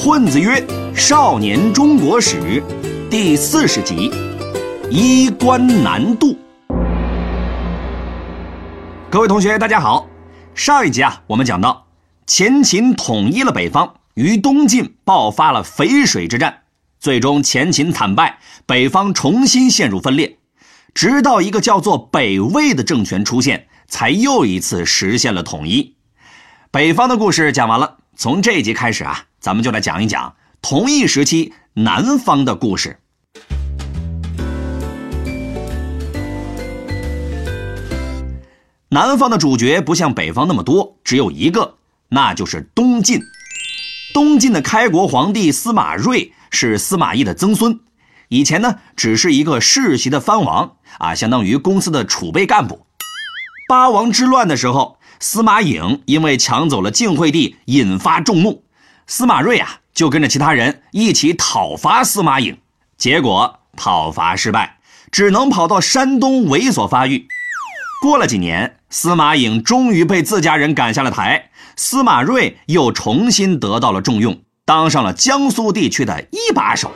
[0.00, 0.64] 混子曰
[0.94, 2.62] ：“少年中国史，
[3.10, 4.08] 第四十集，
[4.88, 6.38] 衣冠南渡。”
[9.10, 10.08] 各位同学，大家好。
[10.54, 11.88] 上一集啊，我们讲到
[12.28, 16.60] 前秦统一了北方，于东晋爆发了淝水之战，
[17.00, 20.38] 最终前秦惨败，北方重新陷入分裂。
[20.94, 25.96] 直到一个叫做北魏的政权出现，才又一次实现了统一。
[26.70, 32.98] 北方的故事讲完了，从这一集开始啊，咱们就来讲一讲同一时期南方的故事。
[38.90, 41.76] 南方的主角不像北方那么多，只有一个，
[42.08, 43.20] 那就是东晋。
[44.14, 47.78] 东晋的开国皇帝司马睿是司马懿的曾孙，
[48.28, 52.86] 以前呢只是一个世袭的藩王啊，相当于公司的储备干部。
[53.68, 58.64] 八王之乱的时候，司马颖因为抢走了晋惠帝，引发众怒，
[59.10, 62.58] 司马睿啊就跟着其他人一起讨伐司马颖，
[62.98, 64.78] 结果讨伐失败，
[65.10, 67.26] 只能跑到山东猥琐发育。
[68.02, 68.76] 过了几年。
[68.90, 76.90] 司马颖终于被自家人赶下了台，司马睿又重新得到了重用，当上了江苏地区的一把手。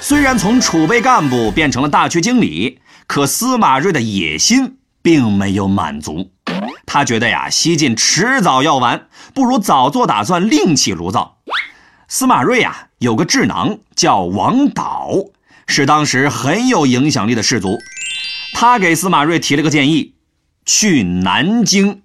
[0.00, 6.28] 虽然从储备干部变成了大区经理，可司马睿的野心并没有满足。
[6.94, 11.38] 他觉得呀，西晋迟早要完，不如早做打算，另起炉灶。
[12.06, 15.10] 司马睿啊，有个智囊叫王导，
[15.66, 17.78] 是当时很有影响力的士族。
[18.52, 20.14] 他给司马睿提了个建议。
[20.64, 22.02] 去南京，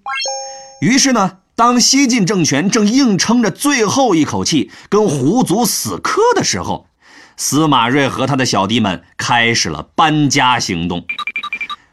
[0.80, 6.88] 于是呢，当西晋政权正硬撑着最后一口气跟胡族死磕的时候，
[7.36, 11.06] 司马睿和他的小弟们开始了搬家行动。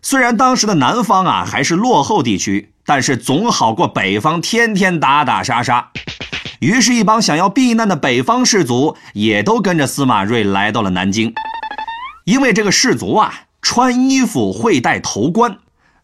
[0.01, 5.91] 虽然当时的南方啊还是落后地区，但是总好过北方天天打打杀杀。
[6.59, 11.33] 于是，一帮想要避难的北方士族也都跟着司马睿来到了南京。
[12.23, 15.57] 因为这个士族啊，穿衣服会戴头冠。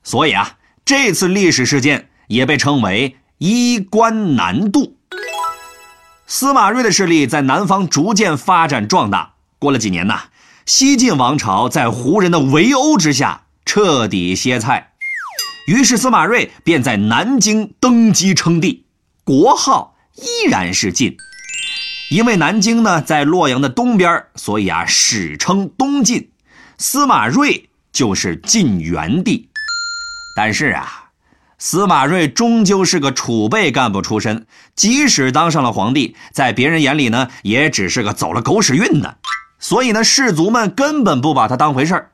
[0.03, 4.97] 所以啊，这次历史事件也被称为“衣冠南渡”。
[6.27, 9.33] 司马睿的势力在南方逐渐发展壮大。
[9.57, 10.23] 过了几年呐，
[10.65, 14.91] 西晋王朝在胡人的围殴之下彻底歇菜，
[15.67, 18.85] 于是司马睿便在南京登基称帝，
[19.23, 21.15] 国号依然是晋。
[22.09, 26.29] 因为南京呢在洛阳的东边，所以啊史称东晋，
[26.77, 29.49] 司马睿就是晋元帝。
[30.35, 31.05] 但是啊，
[31.57, 34.45] 司马睿终究是个储备干部出身，
[34.75, 39.17] 即使当上了皇帝，在别人眼里呢，也只是个走了狗屎运的。
[39.59, 42.11] 所以呢，士族们根本不把他当回事儿。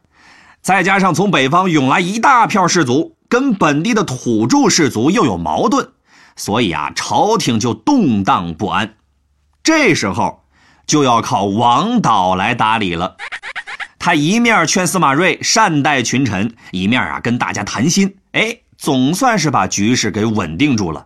[0.62, 5.90] 再加上从北方涌来一大票士族，跟本地的土著士族又有矛盾，
[6.36, 8.96] 所以啊，朝廷就动荡不安。
[9.62, 10.46] 这时候
[10.88, 13.18] 就要靠王导来打理了。
[14.00, 21.06] 他一面劝司马睿善待群臣，一面啊跟大家谈心，哎，总算是把局势给稳定住了。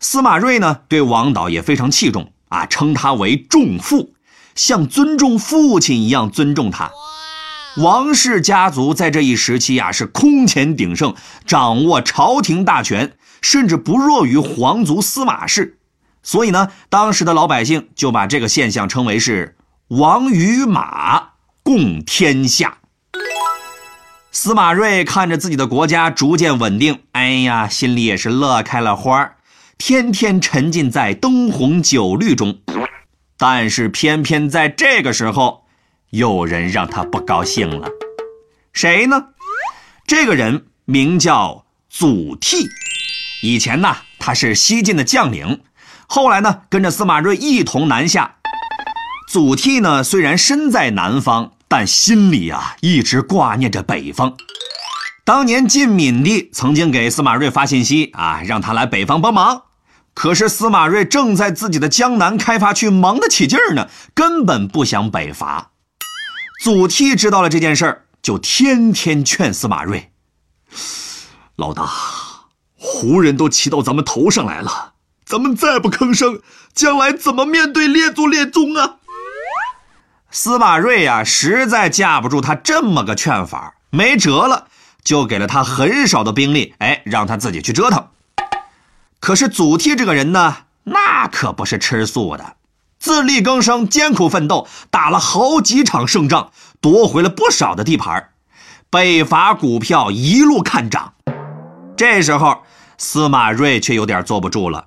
[0.00, 4.14] 司马睿呢对王导也非常器重啊，称他为重父，
[4.56, 6.90] 像尊重父亲一样尊重他。
[7.78, 11.14] 王氏家族在这一时期啊是空前鼎盛，
[11.46, 15.78] 掌握朝廷大权，甚至不弱于皇族司马氏。
[16.22, 19.56] 所以呢，当时的老百姓就把这个现象称为是
[19.88, 21.30] 王与马。
[21.64, 22.78] 共天下。
[24.32, 29.34] 司马睿看着自己的国家逐渐稳定，哎呀，心里也是乐开了花
[29.78, 32.58] 天天沉浸在灯红酒绿中。
[33.38, 35.61] 但是偏偏在这个时候，
[36.12, 37.88] 有人让他不高兴了。
[38.74, 39.28] 谁呢？
[40.06, 42.68] 这个人名叫祖逖。
[43.42, 45.62] 以前呢，他是西晋的将领，
[46.06, 48.36] 后来呢，跟着司马睿一同南下。
[49.26, 54.34] 祖逖呢，虽然身在南方，但心里啊一直挂念着北方。
[55.24, 59.62] 当年晋敏帝曾经给司马睿发信息啊，让他来北方帮忙。
[60.12, 65.70] 可是司马睿正在自己的江南开发区忙得起劲儿呢，根本不想北伐。
[66.62, 70.12] 祖逖知道了这件事儿，就天天劝司马睿
[71.58, 71.90] ：“老大，
[72.78, 74.92] 胡人都骑到咱们头上来了，
[75.24, 76.40] 咱们再不吭声，
[76.72, 78.98] 将来怎么面对列祖列宗啊？”
[80.30, 84.68] 司马睿呀，实在架不住他这么个劝法，没辙了，
[85.02, 88.06] 就给了他很少的兵力，哎，让他自己去折腾。
[89.18, 92.54] 可是祖逖这个人呢，那可不是吃素的，
[93.02, 98.28] 自力更生，艰苦奋斗，打了好几场胜仗，夺回了不少的地盘，
[98.90, 101.14] 北伐股票一路看涨。
[101.96, 102.62] 这时候，
[102.98, 104.86] 司马睿却有点坐不住了。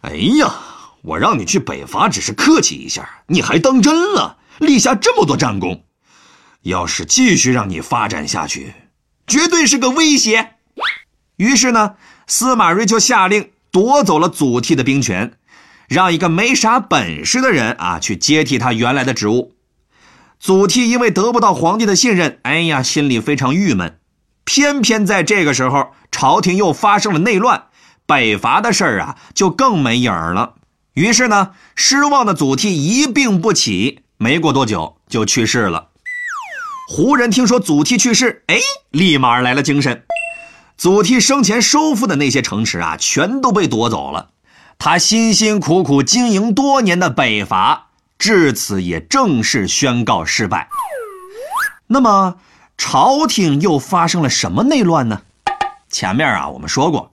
[0.00, 0.50] 哎呀！
[1.02, 4.38] 我让你去北伐只是客气一下，你还当真了？
[4.56, 5.84] 立下这么多战功，
[6.62, 8.72] 要是继续让你发展下去，
[9.26, 10.54] 绝对是个威胁。
[11.36, 11.96] 于是呢，
[12.26, 15.36] 司马睿就下令夺走了祖逖的兵权，
[15.88, 19.54] 让一个没啥本事的人啊去接替他原来的职务。
[20.40, 23.98] 祖逖因为得不到皇帝的信任，哎呀，心里非常郁闷。
[24.44, 27.64] 偏偏在这个时候，朝廷又发生了内乱，
[28.04, 30.56] 北伐的事儿啊就更没影儿了。
[30.92, 35.88] 于是呢，失望的祖逖一病不起，没过多久就去世了。
[36.90, 38.58] 胡人听说祖逖去世，哎，
[38.90, 40.04] 立马来了精神。
[40.76, 44.32] 祖逖生前收复的那些城池啊，全都被夺走了。
[44.78, 47.88] 他辛辛苦苦经营多年的北伐，
[48.18, 50.68] 至此也正式宣告失败。
[51.86, 52.36] 那么，
[52.76, 55.22] 朝廷又发生了什么内乱呢？
[55.88, 57.12] 前面啊，我们说过，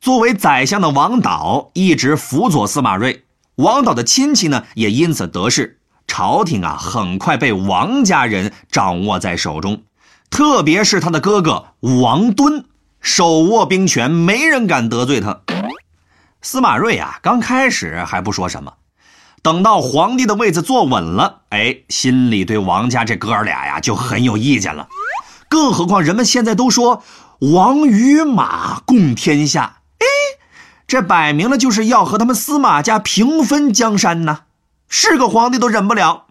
[0.00, 3.24] 作为宰相的王导一直辅佐司马睿，
[3.56, 9.82] 王导的亲戚呢也因此得势，朝廷啊很快被王家人掌握在手中，
[10.30, 12.64] 特别是他的哥哥王敦，
[13.00, 15.40] 手握兵权，没人敢得罪他。
[16.42, 18.74] 司马睿啊，刚开始还不说什么，
[19.42, 24.88] 等到皇帝的位子坐稳了，哎，心里对王家这哥俩呀就很有意见了。
[25.48, 27.04] 更何况人们现在都说
[27.38, 30.06] 王与马共天下，哎，
[30.88, 34.40] 这摆明了就是要和他们司马家平分江山呢，
[34.88, 36.26] 是个皇帝都忍不了。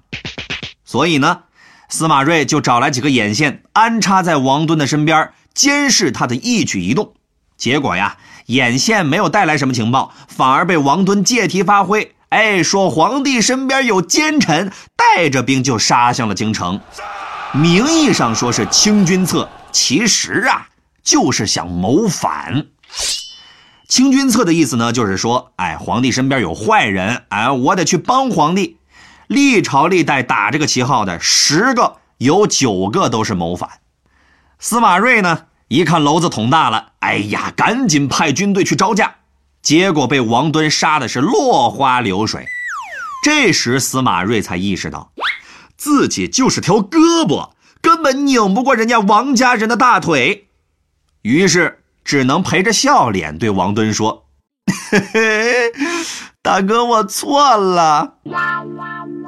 [0.83, 1.43] 所以呢，
[1.87, 5.31] 司马睿就找来几个眼线，安插在王敦的身边。
[5.53, 7.13] 监视他的一举一动，
[7.57, 8.17] 结果呀，
[8.51, 12.13] 眼线没有带来什么情报，反而被王敦借题发挥。
[12.29, 16.79] 哎，说皇帝身边有奸臣，带着兵就杀向了京城。
[17.53, 20.67] 名义上说是清君侧，其实啊，
[21.03, 22.67] 就是想谋反。
[23.87, 28.77] 清君侧的意思呢，就是说，哎，皇帝身边有坏人，哎，我得去帮皇帝。
[29.27, 33.69] 历朝历代打这个旗号的，十个有九个都是谋反。
[34.59, 39.15] 司马睿呢，一看娄子捅大了，哎呀，赶紧派军队去招架，
[39.61, 42.45] 结果被王敦杀的是落花流水。
[43.23, 45.13] 这时司马睿才意识到，
[45.77, 47.51] 自己就是条胳膊，
[47.81, 50.49] 根本拧不过人家王家人的大腿，
[51.21, 54.25] 于是只能陪着笑脸对王敦说
[54.91, 55.71] ：“嘿嘿，
[56.41, 58.15] 大哥，我错了。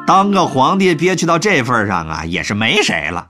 [0.05, 3.29] 当个皇帝憋屈到这份上啊，也是没谁了。”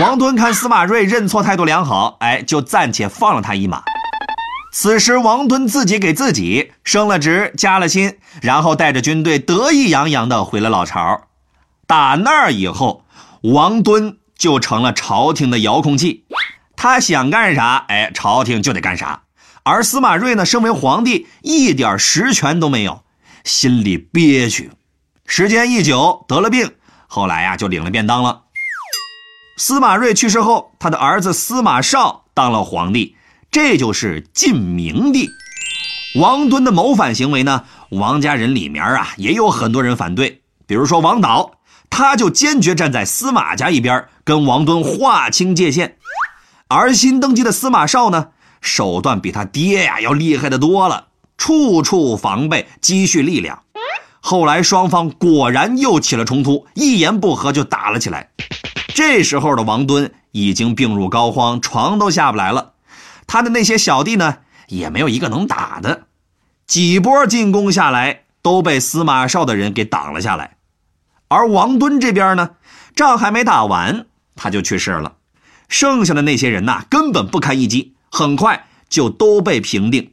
[0.00, 3.80] 王敦看司马睿认错态度良好，哎，就暂且放了他一马。
[4.72, 11.28] 此时，王敦自己给自己升了职，加了薪，然后带着军队得意洋洋地回了老巢。
[11.86, 13.04] 打那儿以后，
[13.42, 16.24] 王敦就成了朝廷的遥控器，
[16.74, 19.22] 他想干啥，哎，朝廷就得干啥。
[19.62, 23.04] 而司马睿呢，身为皇帝，一点实权都没有，
[23.44, 24.72] 心里憋屈。
[25.24, 26.72] 时间一久，得了病，
[27.06, 28.40] 后来呀，就领了便当了。
[29.56, 33.16] 司马睿去世后，他的儿子司马绍当了皇帝，
[33.52, 35.30] 这就是晋明帝。
[36.16, 41.52] 王敦的谋反行为呢，王家人里面啊也有很多人反对，比如说王导，
[41.88, 45.98] 他就坚决站在司马家一边，跟王敦划清界限。
[46.66, 48.30] 而新登基的司马绍呢，
[48.60, 51.06] 手段比他爹呀要厉害的多了，
[51.38, 53.62] 处处防备，积蓄力量。
[54.20, 58.30] 后来双方果然又起了冲突，一言不合就打了起来。
[58.94, 62.74] 这时候的王敦已经病入膏肓，床都下不来了。
[63.26, 64.36] 他的那些小弟呢，
[64.68, 66.04] 也没有一个能打的。
[66.64, 70.58] 几波进攻下来，都被司马绍的人给挡了下来。
[71.26, 72.50] 而王敦这边呢，
[72.94, 75.14] 仗还没打完，他就去世了。
[75.68, 80.12] 剩下的那些人呐，根本不堪一击，很快就都被平定。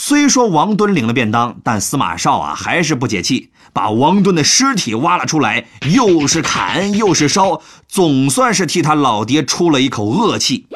[0.00, 10.68] 虽说王敦领了便当，但司马绍啊还是不解气，把王敦的尸体挖了出来，又是砍又是烧，总算是替他老爹出了一口恶气。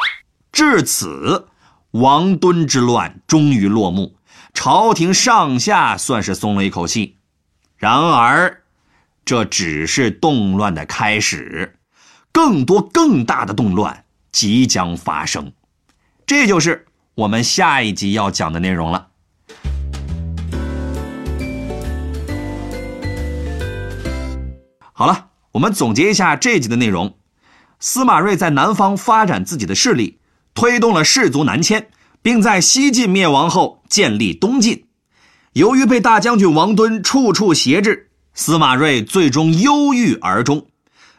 [0.50, 1.46] 至此，
[1.92, 4.16] 王敦之乱终于落幕，
[4.52, 7.18] 朝廷上下算是松了一口气。
[7.76, 8.64] 然而，
[9.24, 11.76] 这只是动乱的开始，
[12.32, 15.52] 更多更大的动乱即将发生。
[16.26, 19.10] 这就是我们下一集要讲的内容了。
[24.92, 27.14] 好了，我们总结一下这集的内容。
[27.80, 30.18] 司马睿在南方发展自己的势力，
[30.54, 31.88] 推动了士族南迁，
[32.22, 34.84] 并在西晋灭亡后建立东晋。
[35.54, 40.66] 由于被大将军王敦处处挟制，司马睿最终忧郁而终。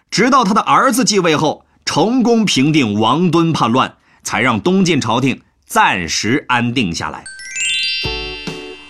[0.09, 7.23] 直到他的儿子继位后，成功平定王敦叛乱，才让东晋朝廷暂时安定下来。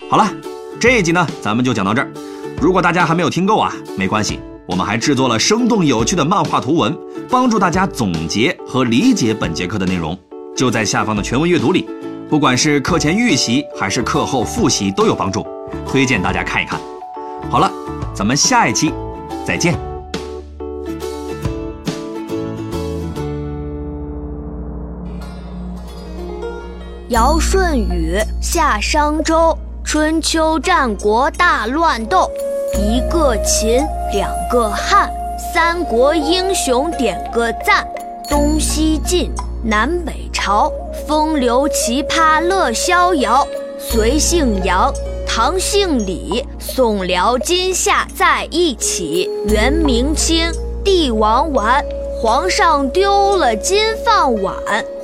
[0.10, 0.32] 好了。
[0.80, 2.12] 这一集呢，咱们就讲到这儿。
[2.60, 6.98] 如果大家还没有听够啊，没关系，我们还制作了生动有趣的漫画图文，
[7.29, 10.17] 帮助大家总结和理解本节课的内容，
[10.55, 11.86] 就在下方的全文阅读里。
[12.29, 15.46] 不管是课前预习还是课后复习都有帮助，
[15.86, 16.79] 推荐大家看一看。
[17.51, 17.70] 好了，
[18.13, 18.93] 咱们下一期
[19.46, 19.77] 再见。
[27.10, 32.27] 尧舜禹夏商周，春秋战国大乱斗，
[32.77, 35.12] 一个秦，两个汉，
[35.53, 37.88] 三国英雄点个赞，
[38.27, 39.32] 东西晋，
[39.63, 40.72] 南北朝，
[41.08, 43.46] 风流奇葩乐逍遥，
[43.77, 44.92] 隋姓杨，
[45.27, 50.51] 唐姓李，宋辽金夏在一起，元明清，
[50.84, 51.84] 帝王丸。
[52.20, 54.56] 皇上丢了金饭碗，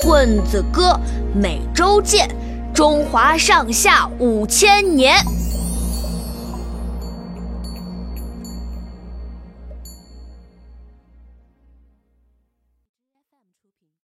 [0.01, 0.97] 混子哥，
[1.35, 2.29] 每周见，
[2.73, 5.15] 中华上下五千年。